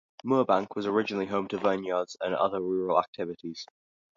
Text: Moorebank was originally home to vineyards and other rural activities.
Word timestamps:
Moorebank 0.25 0.75
was 0.75 0.87
originally 0.87 1.27
home 1.27 1.47
to 1.49 1.59
vineyards 1.59 2.17
and 2.21 2.33
other 2.33 2.59
rural 2.59 2.97
activities. 2.99 3.67